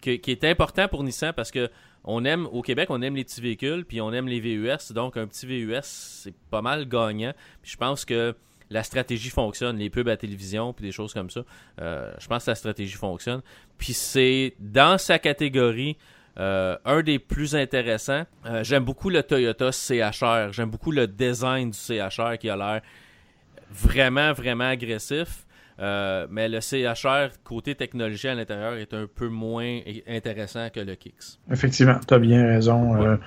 [0.01, 1.69] qui, est important pour Nissan parce que
[2.03, 4.93] on aime au Québec, on aime les petits véhicules, puis on aime les VUS.
[4.93, 7.33] Donc un petit VUS, c'est pas mal gagnant.
[7.61, 8.35] Puis je pense que
[8.69, 11.41] la stratégie fonctionne, les pubs à télévision, puis des choses comme ça.
[11.81, 13.41] Euh, je pense que la stratégie fonctionne.
[13.77, 15.97] Puis c'est dans sa catégorie
[16.37, 20.51] euh, un des plus intéressants, euh, j'aime beaucoup le Toyota CHR.
[20.51, 22.81] J'aime beaucoup le design du CHR qui a l'air
[23.71, 25.45] vraiment, vraiment agressif.
[25.81, 30.95] Euh, mais le CHR, côté technologie à l'intérieur, est un peu moins intéressant que le
[30.95, 31.39] Kicks.
[31.49, 33.17] Effectivement, tu as bien raison.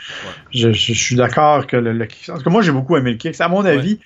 [0.50, 2.28] Je, suis d'accord que le, Kicks.
[2.28, 3.40] En tout cas, moi, j'ai beaucoup aimé le Kicks.
[3.40, 4.00] À mon avis,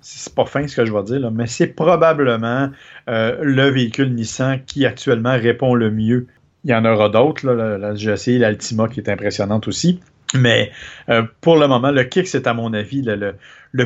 [0.00, 2.70] c'est pas fin ce que je vais dire, mais c'est probablement
[3.08, 6.28] le véhicule Nissan qui actuellement répond le mieux
[6.64, 7.46] il y en aura d'autres.
[7.46, 10.00] Là, j'ai essayé l'Altima qui est impressionnante aussi.
[10.34, 10.70] Mais
[11.08, 13.34] euh, pour le moment, le kick, c'est à mon avis le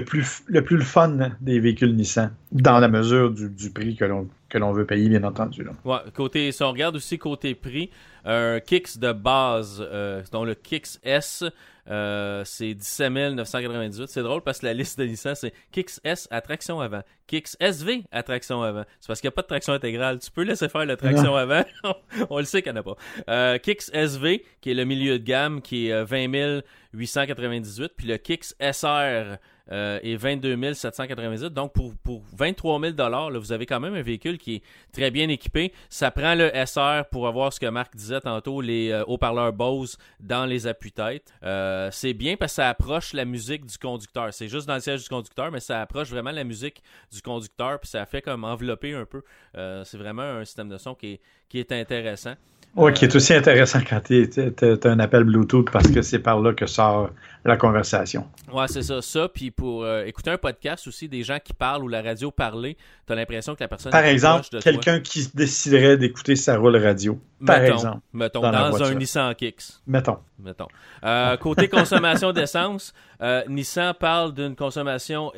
[0.04, 4.04] plus le plus le fun des véhicules Nissan, dans la mesure du, du prix que
[4.04, 5.64] l'on que l'on veut payer, bien entendu.
[5.64, 5.72] Là.
[5.84, 7.90] Ouais, côté, si on regarde aussi côté prix,
[8.24, 11.42] un Kicks de base, euh, dont le Kicks S,
[11.90, 14.06] euh, c'est 17 998.
[14.06, 17.56] C'est drôle parce que la liste de Nissan, c'est Kicks S à traction avant, Kicks
[17.58, 18.84] SV à traction avant.
[19.00, 20.20] C'est parce qu'il n'y a pas de traction intégrale.
[20.20, 21.64] Tu peux laisser faire la traction avant.
[22.30, 22.96] on le sait qu'il n'y en a pas.
[23.28, 27.92] Euh, Kicks SV, qui est le milieu de gamme, qui est 20 898.
[27.96, 29.38] Puis le Kicks SR,
[29.72, 31.52] euh, et 22 798.
[31.52, 35.10] Donc, pour, pour 23 000 là, vous avez quand même un véhicule qui est très
[35.10, 35.72] bien équipé.
[35.88, 39.96] Ça prend le SR pour avoir ce que Marc disait tantôt, les euh, haut-parleurs Bose
[40.20, 41.32] dans les appuis-têtes.
[41.42, 44.32] Euh, c'est bien parce que ça approche la musique du conducteur.
[44.32, 47.80] C'est juste dans le siège du conducteur, mais ça approche vraiment la musique du conducteur,
[47.80, 49.22] puis ça fait comme envelopper un peu.
[49.54, 52.34] c'est vraiment un système de son qui est, qui est intéressant.
[52.76, 54.28] Oui, qui est aussi intéressant quand tu
[54.60, 57.10] as un appel Bluetooth parce que c'est par là que sort
[57.44, 58.26] la conversation.
[58.52, 59.02] Ouais, c'est ça.
[59.02, 62.30] Ça, puis pour euh, écouter un podcast aussi, des gens qui parlent ou la radio
[62.30, 63.92] parler, tu as l'impression que la personne.
[63.92, 67.18] Par exemple, quelqu'un qui déciderait d'écouter sa roule radio.
[67.44, 67.98] Par exemple.
[68.12, 69.64] Mettons, dans, un Nissan Kicks.
[69.86, 70.18] Mettons.
[70.38, 70.68] Mettons.
[71.04, 75.30] Euh, côté consommation d'essence, euh, Nissan parle d'une consommation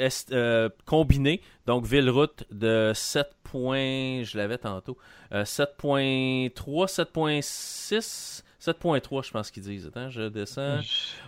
[0.85, 4.97] combinée, donc ville-route de 7 points, je l'avais tantôt,
[5.33, 9.87] 7.3, 7.6, 7.3 je pense qu'ils disent.
[9.87, 10.81] Attends, je descends.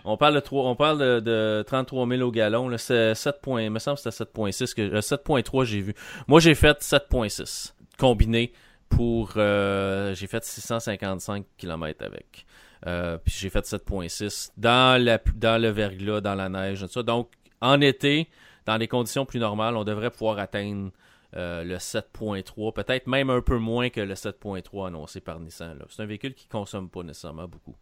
[0.03, 2.77] On parle de, 3, on parle de, 33 000 au gallon.
[2.77, 3.35] C'est 7.
[3.47, 4.75] il me semble que c'était 7.6.
[4.75, 5.93] Que, 7.3 euh, j'ai vu.
[6.27, 8.51] Moi j'ai fait 7.6 combiné
[8.89, 9.33] pour...
[9.37, 12.45] Euh, j'ai fait 655 km avec.
[12.87, 17.03] Euh, puis j'ai fait 7.6 dans, la, dans le verglas, dans la neige, tout ça.
[17.03, 17.29] Donc
[17.61, 18.27] en été,
[18.65, 20.91] dans des conditions plus normales, on devrait pouvoir atteindre
[21.35, 25.77] euh, le 7.3, peut-être même un peu moins que le 7.3 annoncé par Nissan.
[25.89, 27.75] C'est un véhicule qui consomme pas nécessairement beaucoup.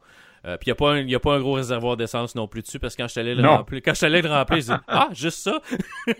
[0.45, 3.01] Euh, puis il n'y a, pas un gros réservoir d'essence non plus dessus parce que
[3.01, 5.39] quand je suis allé le remplir, quand je allé le remplir, je dis Ah, juste
[5.39, 5.61] ça?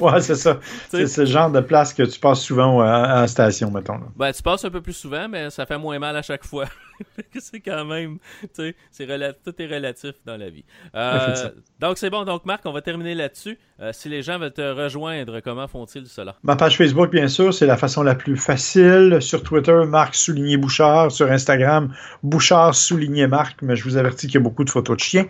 [0.00, 0.58] Ouais, c'est ça.
[0.88, 4.00] c'est ce genre de place que tu passes souvent à, la station, mettons.
[4.16, 6.66] Ben, tu passes un peu plus souvent, mais ça fait moins mal à chaque fois.
[7.38, 8.18] c'est quand même.
[8.54, 10.64] Tu sais, tout est relatif dans la vie.
[10.94, 12.24] Euh, donc, c'est bon.
[12.24, 13.58] Donc, Marc, on va terminer là-dessus.
[13.80, 16.36] Euh, si les gens veulent te rejoindre, comment font-ils cela?
[16.42, 19.18] Ma page Facebook, bien sûr, c'est la façon la plus facile.
[19.20, 21.10] Sur Twitter, Marc souligné Bouchard.
[21.10, 24.96] Sur Instagram, Bouchard souligné Marc mais je vous avertis qu'il y a beaucoup de photos
[24.96, 25.26] de chiens.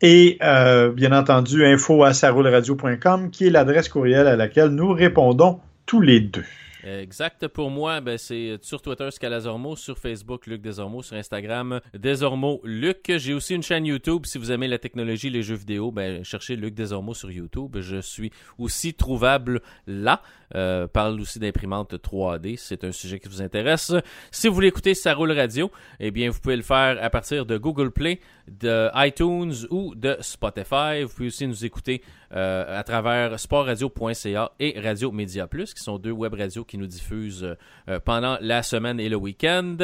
[0.00, 5.60] Et euh, bien entendu, info à saroulradio.com, qui est l'adresse courriel à laquelle nous répondons
[5.86, 6.44] tous les deux.
[6.84, 7.48] Exact.
[7.48, 13.12] Pour moi, ben, c'est sur Twitter Scalazormo, sur Facebook Luc Desormeaux, sur Instagram Desormeaux Luc.
[13.16, 14.26] J'ai aussi une chaîne YouTube.
[14.26, 17.78] Si vous aimez la technologie, les jeux vidéo, ben, cherchez Luc Desormeaux sur YouTube.
[17.80, 20.22] Je suis aussi trouvable là.
[20.54, 22.56] Euh, parle aussi d'imprimante 3D.
[22.56, 23.92] C'est un sujet qui vous intéresse.
[24.30, 27.58] Si vous voulez écouter Ça radio, eh bien, vous pouvez le faire à partir de
[27.58, 31.02] Google Play, de iTunes ou de Spotify.
[31.02, 32.02] Vous pouvez aussi nous écouter
[32.34, 36.86] euh, à travers sportradio.ca et Radio Média Plus, qui sont deux web radios qui nous
[36.86, 37.56] diffusent
[37.88, 39.76] euh, pendant la semaine et le week-end.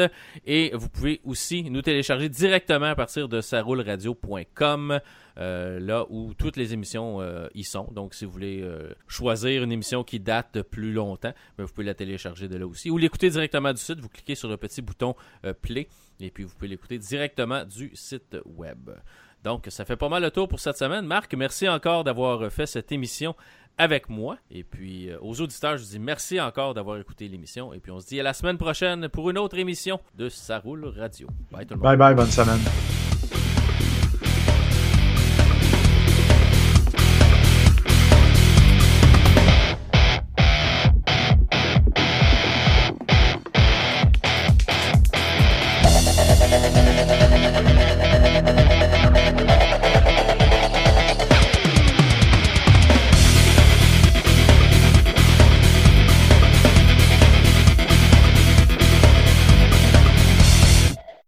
[0.45, 4.99] Et vous pouvez aussi nous télécharger directement à partir de sarouleradio.com.
[5.37, 7.19] Euh, là où toutes les émissions
[7.53, 7.89] y sont.
[7.91, 8.67] Donc, si vous voulez
[9.07, 12.67] choisir une émission qui date de plus longtemps, ben, vous pouvez la télécharger de là
[12.67, 12.89] aussi.
[12.89, 15.15] Ou l'écouter directement du site, vous cliquez sur le petit bouton
[15.61, 15.87] Play
[16.19, 18.91] et puis vous pouvez l'écouter directement du site web.
[19.43, 21.05] Donc, ça fait pas mal le tour pour cette semaine.
[21.05, 23.35] Marc, merci encore d'avoir fait cette émission
[23.77, 24.37] avec moi.
[24.49, 27.73] Et puis, euh, aux auditeurs, je vous dis merci encore d'avoir écouté l'émission.
[27.73, 30.59] Et puis, on se dit à la semaine prochaine pour une autre émission de Ça
[30.59, 31.27] Roule Radio.
[31.51, 31.79] Bye monde.
[31.79, 33.04] Bye bye, bonne semaine.